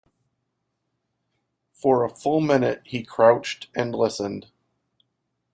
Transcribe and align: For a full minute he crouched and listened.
For 1.73 2.03
a 2.03 2.09
full 2.09 2.41
minute 2.41 2.81
he 2.85 3.03
crouched 3.03 3.67
and 3.75 3.93
listened. 3.93 4.47